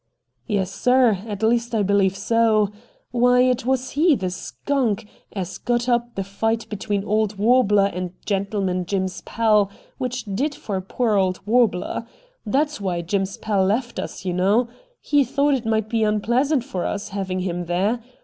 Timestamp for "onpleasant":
16.03-16.63